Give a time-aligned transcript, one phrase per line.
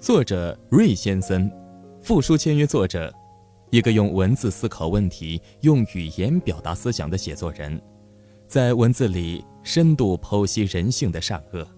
[0.00, 1.52] 作者瑞先森，
[2.00, 3.12] 复书签约作者，
[3.68, 7.78] 一个用文字思考问题、用语言表达思想的写作人，
[8.46, 11.68] 在文字里深度剖析人性的善恶，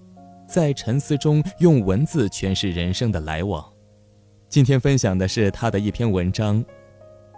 [0.47, 3.69] 在沉思中用文字诠释人生的来往。
[4.49, 6.65] 今天分享的是他的一篇文章：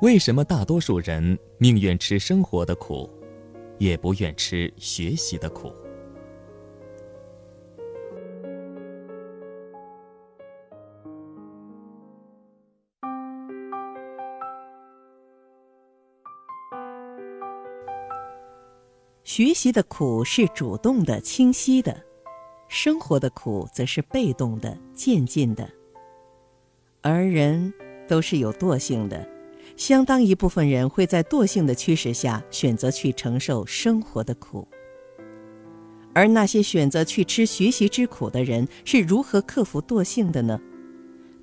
[0.02, 3.08] 为什么大多数人宁愿吃生活的苦，
[3.78, 5.72] 也不愿吃学习的苦？
[19.36, 22.00] 学习的苦是主动的、清晰的，
[22.68, 25.68] 生活的苦则是被动的、渐进的。
[27.02, 27.74] 而人
[28.06, 29.28] 都是有惰性的，
[29.76, 34.68] 相当一部分人会在惰性的驱使下选择去承受生活的苦。
[36.14, 40.60] 而那些选择去吃学习之苦的人是如何克服惰性的呢？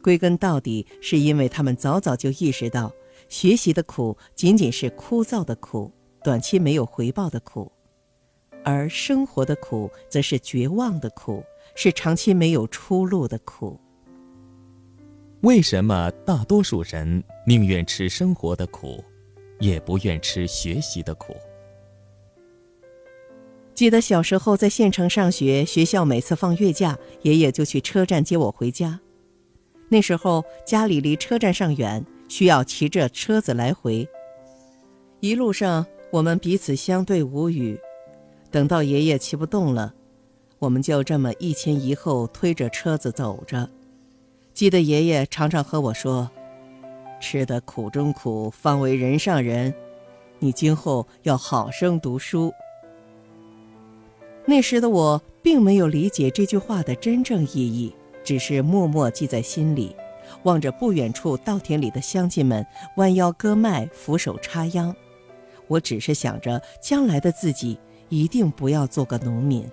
[0.01, 2.93] 归根到底，是因为他们早早就意识到，
[3.27, 5.91] 学习的苦仅仅是枯燥的苦。
[6.23, 7.69] 短期没有回报的苦，
[8.63, 11.43] 而生活的苦则是绝望的苦，
[11.75, 13.79] 是长期没有出路的苦。
[15.41, 19.03] 为什么大多数人宁愿吃生活的苦，
[19.59, 21.35] 也不愿吃学习的苦？
[23.73, 28.99] 记得小时候在县城上学，学校每次放月假，爷爷就去车站接我回家。
[29.89, 34.07] 那时候家里离车站上远，需要骑着车子来回，
[35.19, 35.85] 一路上。
[36.11, 37.79] 我们彼此相对无语，
[38.51, 39.93] 等到爷爷骑不动了，
[40.59, 43.69] 我们就这么一前一后推着车子走着。
[44.53, 46.29] 记得爷爷常常和我说
[47.21, 49.73] ：“吃得苦中苦，方为人上人。
[50.39, 52.53] 你今后要好生读书。”
[54.45, 59.95] 那时的我并没有理解这句话的真正意义，只是默默记在心里，
[60.43, 62.65] 望着不远处稻田里的乡亲们
[62.97, 64.93] 弯腰割麦、俯首插秧。
[65.67, 67.79] 我只是想着，将来的自己
[68.11, 69.67] 一定不要做个农民。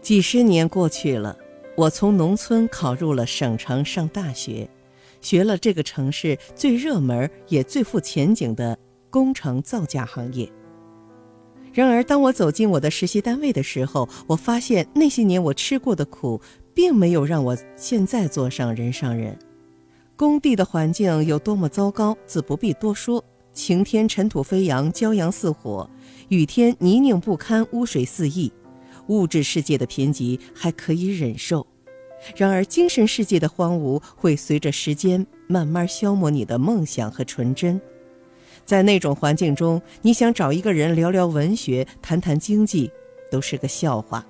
[0.00, 1.38] 几十年过去了，
[1.76, 4.68] 我从农村考入了省城上大学，
[5.20, 8.76] 学了这个城市最热门也最富前景的
[9.10, 10.50] 工程造价行业。
[11.72, 16.40] 然而，当我走进我的实习单位的时候，我发现那些年我吃过的苦，
[16.74, 19.38] 并没有让我现在做上人上人。
[20.16, 23.24] 工地的环境有多么糟糕，自不必多说。
[23.52, 25.88] 晴天尘土飞扬，骄阳似火；
[26.28, 28.52] 雨天泥泞不堪，污水四溢。
[29.08, 31.66] 物质世界的贫瘠还可以忍受，
[32.36, 37.80] 然而精神世界的荒芜会随着时间慢慢消磨你的梦想和纯真。
[38.64, 42.90] 在那种环境中，你想找一个人聊聊文学、谈谈经济，
[43.30, 44.24] 都是个笑话。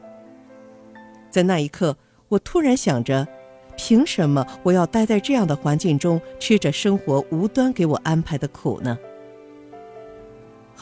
[1.30, 1.96] 在那一刻，
[2.28, 3.28] 我突然想着。
[3.74, 8.98] 凭什么我要待在这样的环境中，吃着生活无端给我安排的苦呢？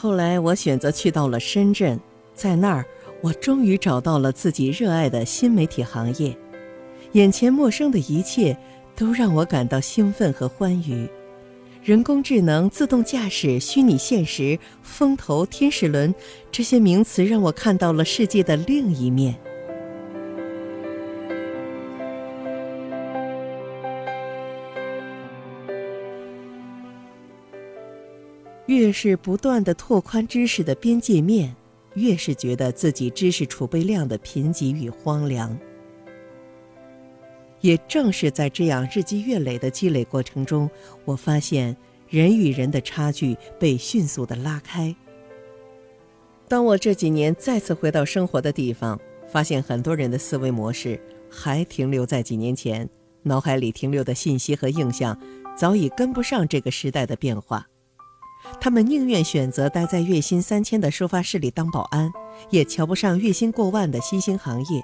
[0.01, 1.99] 后来我选择去到了深圳，
[2.33, 2.83] 在那儿，
[3.21, 6.35] 我终于找到了自己热爱的新媒体行业。
[7.11, 8.57] 眼前陌生的一切，
[8.95, 11.07] 都让我感到兴奋和欢愉。
[11.83, 16.11] 人工智能、自动驾驶、虚拟现实、风投、天使轮，
[16.51, 19.35] 这些名词让我看到了世界的另一面。
[28.91, 31.55] 是不断的拓宽知识的边界面，
[31.95, 35.57] 越是觉得自己知识储备量的贫瘠与荒凉。
[37.61, 40.69] 也正是在这样日积月累的积累过程中，
[41.05, 41.77] 我发现
[42.09, 44.95] 人与人的差距被迅速的拉开。
[46.47, 48.99] 当我这几年再次回到生活的地方，
[49.31, 50.99] 发现很多人的思维模式
[51.29, 52.89] 还停留在几年前，
[53.23, 55.15] 脑海里停留的信息和印象
[55.55, 57.67] 早已跟不上这个时代的变化。
[58.59, 62.11] 他们宁愿选择待在月薪三千的收发室里当保安，
[62.49, 64.83] 也瞧不上月薪过万的新兴行业。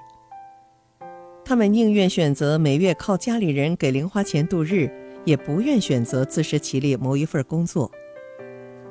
[1.44, 4.90] 他们宁愿选择每月靠家里人给零花钱度日，
[5.24, 7.90] 也不愿选择自食其力谋一份工作。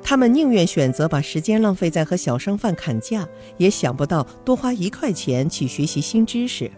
[0.02, 3.28] 他们宁愿选择把时间浪费在和小商贩砍价，
[3.58, 6.70] 也想不到多花一块钱去学习新知识。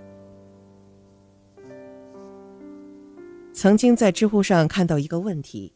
[3.52, 5.72] 曾经在知乎上看到一个问题。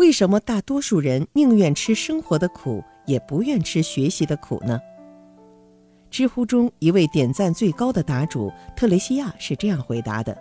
[0.00, 4.80] 为什么大多数人宁愿吃生活的苦，也不愿吃学习的苦呢？
[6.10, 10.34] 知乎中一位点赞最高的答主特雷西亚是这样回答的：“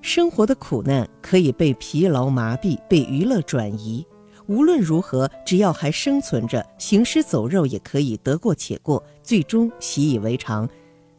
[0.00, 4.06] 生活的苦难可以被疲劳麻痹，被娱乐转移。
[4.46, 10.68] 无论如何，只要还生存着，行尸走肉也可以得过且过，最终习以为常，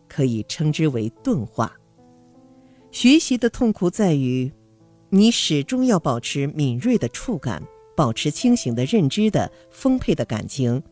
[0.07, 1.69] 可以称之为钝化。”
[2.91, 4.49] 学习的痛苦在于，
[5.15, 7.63] 你始终要保持敏锐的触感，
[7.95, 10.83] 保持清醒的认知的丰沛的感情，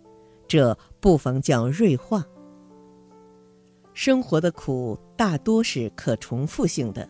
[0.47, 2.23] 这不妨叫锐化。
[3.93, 7.09] 生活的苦大多是可重复性的，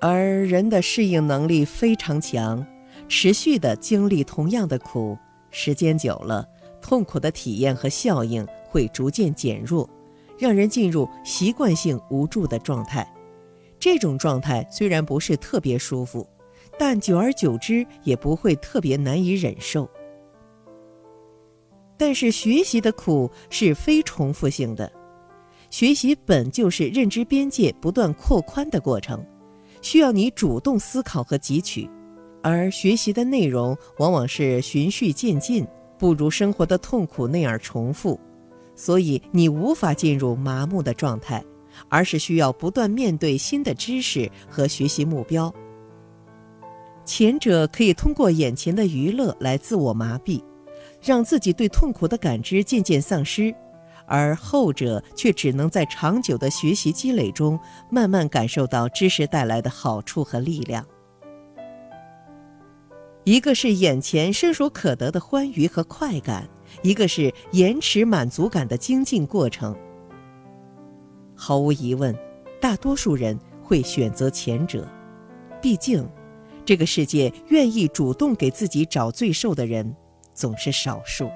[0.00, 2.66] 而人的适应能力非常强，
[3.06, 5.18] 持续的经历同样的苦，
[5.50, 6.48] 时间久了，
[6.80, 9.86] 痛苦的体验和效应会逐渐减弱，
[10.38, 13.06] 让人进入习惯性无助的状态。
[13.80, 16.24] 这种状态虽然不是特别舒服，
[16.78, 19.88] 但久而久之也不会特别难以忍受。
[21.96, 24.90] 但是学习的苦是非重复性的，
[25.70, 29.24] 学习本就是认知边界不断扩宽的过程，
[29.82, 31.88] 需要你主动思考和汲取，
[32.42, 35.66] 而学习的内容往往是循序渐进，
[35.98, 38.18] 不如生活的痛苦那样重复，
[38.74, 41.42] 所以你无法进入麻木的状态。
[41.88, 45.52] 而是需要不断面对新的知识和学习目标。
[47.04, 50.40] 前者可以通过眼前的娱乐来自我麻痹，
[51.02, 53.52] 让自己对痛苦的感知渐渐丧失；
[54.06, 57.58] 而后者却只能在长久的学习积累中，
[57.90, 60.86] 慢慢感受到知识带来的好处和力量。
[63.24, 66.48] 一个是眼前伸手可得的欢愉和快感，
[66.82, 69.76] 一个是延迟满足感的精进过程。
[71.42, 72.14] 毫无疑问，
[72.60, 74.86] 大多数人会选择前者，
[75.62, 76.06] 毕竟，
[76.66, 79.96] 这个世界愿意主动给自己找罪受的人
[80.34, 81.30] 总是少数。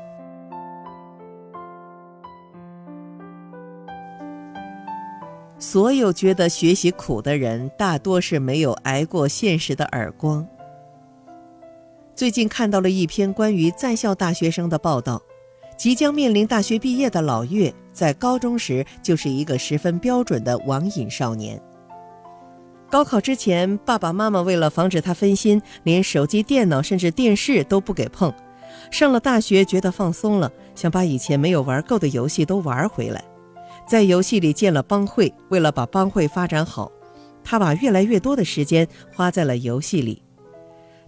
[5.59, 10.47] 所有觉得学习苦的人，大多是没有挨过现实的耳光。
[12.15, 15.23] 最近看到了一篇关于在校大学生的报道。
[15.77, 21.61] 即将面临大学毕业的老岳，在高中时就是一个十分标准的网瘾少年。
[22.91, 28.33] 高考之前，爸爸妈妈为了防止他分心，连手机、电脑甚至电视都不给碰。
[28.91, 33.25] 上了大学，觉得放松了，想把以前没有玩够的游戏都玩回来。
[33.89, 36.91] 在游戏里建了帮会，为了把帮会发展好，
[37.43, 40.23] 他把越来越多的时间花在了游戏里。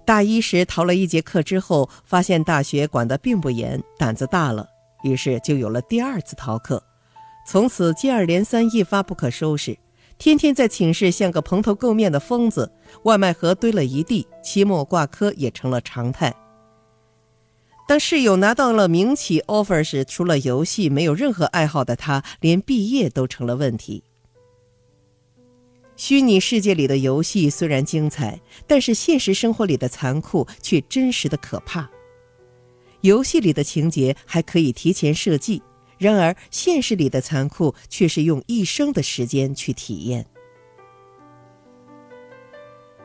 [0.06, 4.64] 大一时逃了一节课之后，发现大学管得并不严，胆子大了，
[5.02, 6.80] 于是就有了第二次逃课。
[7.44, 9.76] 从此接二连三，一发不可收拾，
[10.16, 12.70] 天天在寝室像个蓬头垢面的疯子，
[13.02, 16.32] 外卖盒堆了一地，期末挂科也成了常态。
[17.88, 24.04] 当室友拿到了名企 offer 时，除了游戏没有任何爱好的他，连毕业都成了问题。
[25.96, 31.88] 虚拟世界里的游戏虽然精彩，但是现实生活里的残酷却真实的可怕。
[33.00, 35.62] 游戏里的情节还可以提前设计，
[35.98, 40.26] 然而现实里的残酷却是用一生的时间去体验。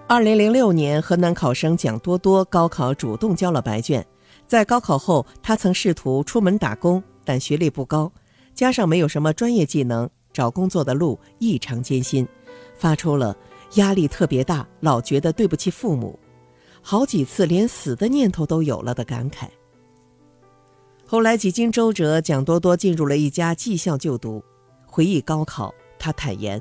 [0.07, 4.05] 二零零六年，河南考生蒋多多高考主动交了白卷，
[4.45, 8.11] 在高考后，他曾试图出门打工，但学历不高，
[8.53, 12.27] 加上没有什么专业技能，找工作的路异常艰辛。
[12.81, 13.37] 发出了
[13.75, 16.17] 压力特别大，老觉得对不起父母，
[16.81, 19.47] 好几次连死的念头都有了的感慨。
[21.05, 24.43] 后来几经周折，蒋多多进入了一家技校就读。
[24.87, 26.59] 回忆高考，他坦言：“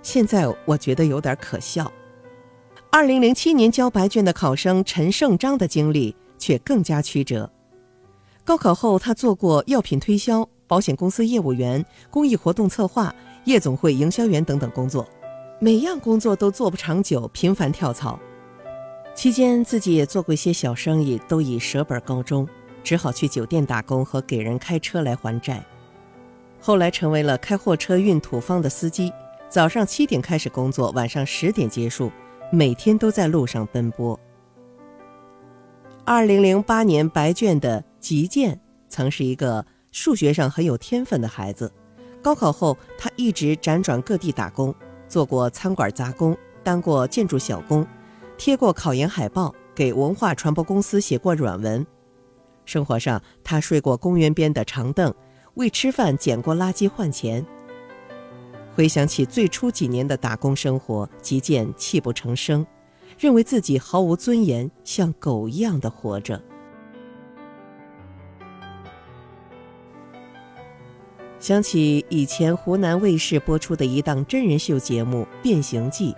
[0.00, 1.90] 现在我觉得有点可笑。”
[2.88, 7.50] 二零零七年交白卷的考生陈胜章的经历却更加曲折。
[8.44, 13.12] 高考后，他做过药品推销、保险公司业务员、公益活动策划、
[13.44, 15.06] 夜总会营销员等等工作。
[15.60, 18.16] 每样工作都做不长久，频繁跳槽。
[19.12, 22.48] 期间自己也做过一些小生意，都以舍本告终，
[22.84, 25.64] 只好去酒店打工和给人开车来还债。
[26.60, 29.12] 后来成为了开货车运土方的司机，
[29.48, 32.12] 早上七点开始工作，晚上十点结束，
[32.52, 34.18] 每天都在路上奔波。
[36.04, 41.72] 二零零八年白卷的吉健曾是一个数学上很有天分的孩子，
[42.22, 44.72] 高考后他一直辗转各地打工。
[45.08, 47.86] 做过餐馆杂工，当过建筑小工，
[48.36, 51.84] 贴过考研海报，给文化传播公司写过软文。
[52.66, 55.12] 生活上，他睡过公园边的长凳，
[55.54, 57.44] 为吃饭捡过垃圾换钱。
[58.74, 62.64] 回想起最初几年的打工生活，极见泣不成声，
[63.18, 66.40] 认为自己毫无尊严，像狗一样的活着。
[71.48, 76.12] 想起以前湖南卫视播出的一档真人秀节目《变形记》，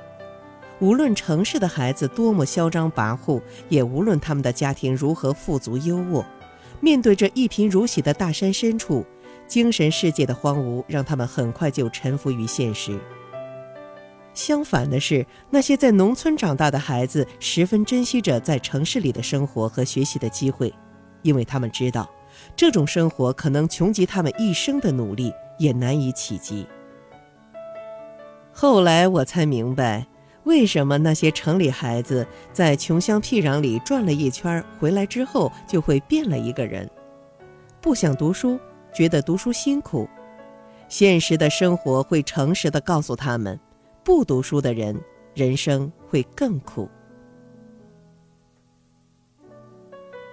[0.80, 6.24] 无论城市的孩子多么嚣张跋扈，也无论他们的家庭如何富足优渥，
[6.80, 9.06] 面对着一贫如洗的大山深处，
[9.46, 12.98] 精神世界的荒芜让他们很快就臣服于现实。
[14.34, 20.74] 相反的是，那些在农村长大的孩子十分珍惜着在城市里的生活和学习的机会，
[21.22, 22.10] 因为他们知道，
[22.56, 26.66] 这种生活可能穷极他们一生的努力也难以企及。
[28.52, 30.06] 后来我才明白，
[30.44, 36.88] 为什么那些城里孩子在穷乡僻壤里转了一圈，回来之后就会变了一个人，
[37.80, 38.58] 不想读书，
[38.92, 40.08] 觉得读书辛苦。
[40.88, 43.58] 现实的生活会诚实的告诉他们，
[44.02, 44.98] 不读书的人
[45.34, 46.88] 人生会更苦。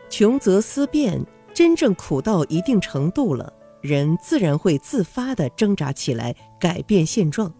[0.09, 1.23] 穷则思变，
[1.57, 7.51] 真正苦到一定程度了，人自然会自发的挣扎起来，改变现状。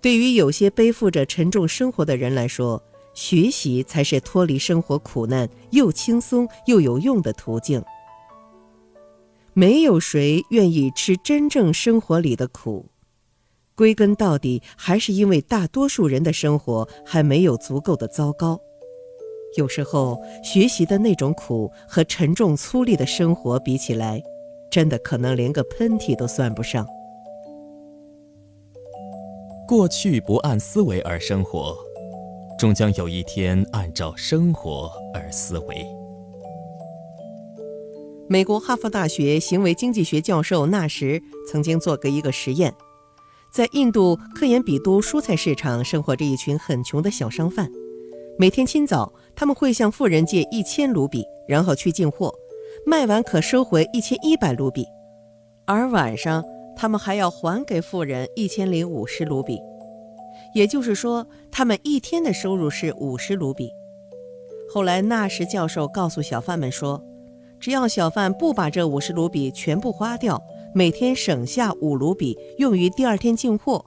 [0.00, 2.82] 对于有些背负着沉重生活的人来说，
[3.14, 7.80] 学习才是脱离生活苦难又轻松又有用的途径。
[9.52, 12.86] 没有谁愿意吃真正生活里的苦，
[13.76, 18.60] 归根到底还是因为大多数人的生活还没有足够的糟糕。
[19.56, 24.22] 有时候学习的那种苦和沉重粗粝的生活比起来，
[24.70, 26.86] 真的可能连个喷嚏都算不上。
[29.66, 31.76] 过去不按思维而生活，
[32.58, 35.84] 终将有一天按照生活而思维。
[38.28, 42.74] 美国哈佛大学行为经济学教授纳什曾经做过一个实验，
[43.52, 47.70] 在印度科研比都蔬菜市场生活着一群很穷的小商贩。
[48.38, 52.34] 每天清早，他们会向富人借一千卢比，然后去进货，
[52.86, 54.82] 卖完可收回一千一百卢比；
[55.66, 56.42] 而晚上，
[56.74, 59.60] 他们还要还给富人一千零五十卢比。
[60.54, 63.70] 也就是说，他们一天的收入是五十卢比。
[64.72, 67.02] 后来，纳什教授告诉小贩们说。
[67.58, 70.40] 只要小贩不把这五十卢比全部花掉，
[70.74, 73.82] 每天省下五卢比用于第二天进货。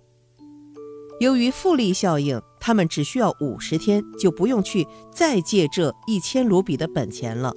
[1.19, 7.51] 由于复利效应，他们只需要五十天就不用去再借这一千卢比的本钱了。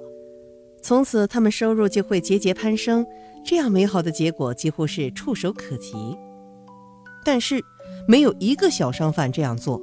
[0.81, 3.05] 从此，他们收入就会节节攀升。
[3.45, 5.93] 这样美好的结果几乎是触手可及。
[7.23, 7.63] 但是，
[8.07, 9.79] 没有一个小商贩这样做，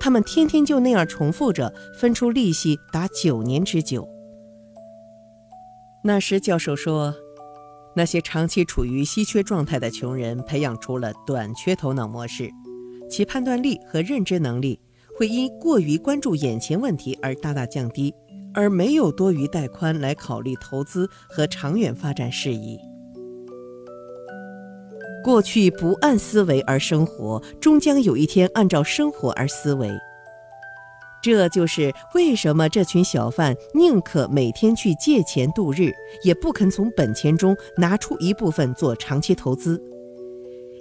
[0.00, 4.08] 他们天天就那样重复着，分出利息达九年之久。
[6.02, 7.14] 那时，教授说，
[7.94, 12.50] 那些长期处于稀缺状态的穷人培养出了短缺头脑模式，
[13.08, 14.78] 其判断力和认知能力
[15.16, 18.14] 会因过于关注眼前问题而大大降低，
[18.54, 22.78] 而没有多余带宽来考虑投资和长远发展事宜。
[25.24, 29.90] 过去不按思维而生活，终将有一天按照生活而思维。
[31.20, 35.90] 这就是为什么这群小贩宁可每天去借钱度日，
[36.22, 39.82] 也不肯从本钱中拿出一部分做长期投资，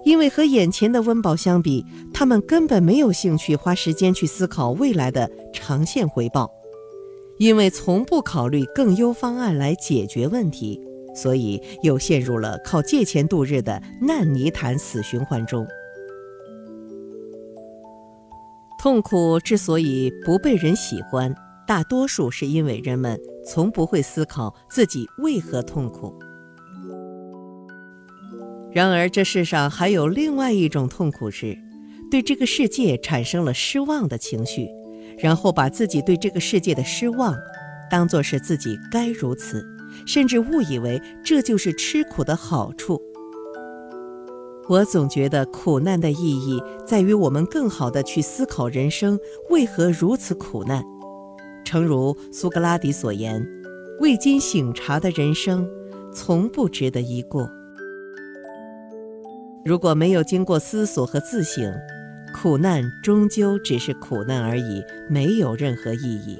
[0.08, 6.50] 因为和眼前的温饱相比，他们根本没有兴趣花时间去思考未来的长线回报，
[7.40, 10.80] 因为从不考虑更优方案来解决问题，
[11.14, 15.68] 所以又陷入了靠借钱度日的烂泥潭死循环中。
[18.80, 21.36] 痛苦之所以不被人喜欢，
[21.68, 26.18] 大多数是因为人们从不会思考自己为何痛苦。
[28.72, 31.58] 然而，这世上还有另外一种痛苦，是
[32.12, 34.68] 对这个世界产生了失望的情绪，
[35.18, 37.36] 然后把自己对这个世界的失望，
[37.90, 39.66] 当作是自己该如此，
[40.06, 43.02] 甚至误以为这就是吃苦的好处。
[44.70, 49.18] 我总觉得苦难的意义在于我们更好地去思考人生
[49.50, 50.84] 为何如此苦难。
[51.64, 53.46] 诚如苏格拉底所言
[54.02, 55.68] ：“未经醒察的人生，
[56.14, 57.50] 从不值得一过。”
[59.68, 61.76] 如果没有经过思索和自省，
[62.34, 66.40] 苦难终究只是苦难而已，没有任何意义。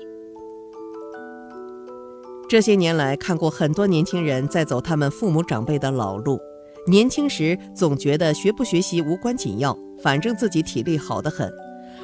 [2.48, 6.40] 这些年来，看过很多年轻人在走他们父母长辈的老路。
[6.88, 11.52] 年轻时总觉得学不学习无关紧要，反正自己体力好得很，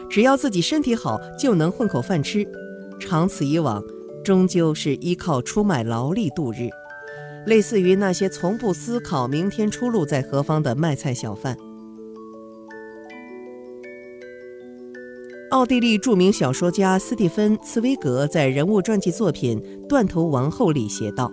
[0.09, 2.45] 只要自己身体好就能混口饭吃。
[2.99, 3.81] 长此以往，
[4.25, 6.67] 终究是依靠出卖劳力度日，
[7.45, 11.57] 类似于那些从不思考明天出路在何方的卖菜小贩。
[15.51, 21.31] 奥地利著名小说家斯蒂芬·茨威格在人物传记作品《断头王后》里写道：“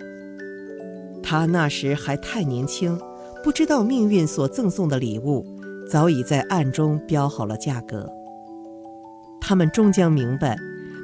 [1.22, 2.98] 他那时还太年轻。”
[3.42, 5.46] 不知道命运所赠送的礼物，
[5.90, 8.06] 早已在暗中标好了价格。
[9.40, 10.58] 他们终将明白，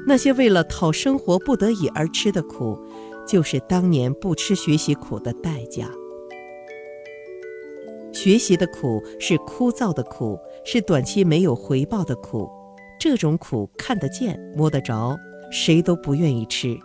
[0.05, 2.77] 那些为了讨生活不得已而吃的苦，
[3.27, 5.89] 就是当年不吃学习苦的代价。
[8.13, 12.49] 学习的苦是枯燥的苦，是短期没有回报的苦。
[12.99, 15.15] 这种苦看得见、摸得着，
[15.51, 16.75] 谁都不愿意吃。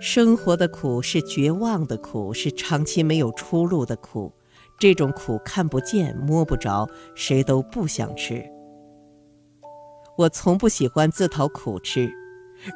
[0.00, 4.32] 生活的苦是绝望的苦，是长期没有出路的苦。
[4.80, 8.44] 这种苦看不见、摸不着，谁都不想吃。
[10.18, 12.10] 我从不喜欢自讨苦吃。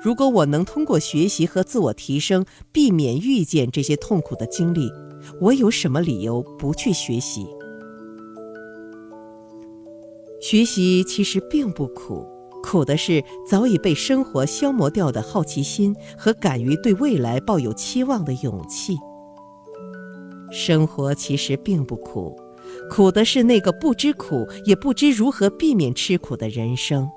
[0.02, 4.90] 如果我能通过学习和自我提升，避免遇见这些痛苦的经历，
[5.40, 7.46] 我有什么理由不去学习？
[10.40, 12.26] 学习其实并不苦，
[12.62, 18.96] 苦的是早已被生活消磨掉的好奇心和敢于对未来抱有期望的勇气。
[20.52, 22.36] 生活其实并不苦，
[22.90, 27.08] 苦的是那个不知苦也不知如何避免吃苦的人生。